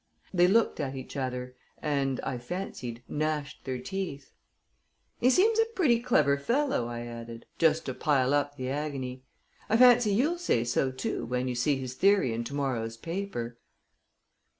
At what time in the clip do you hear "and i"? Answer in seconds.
1.77-2.39